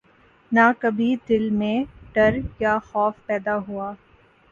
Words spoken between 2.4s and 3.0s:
یا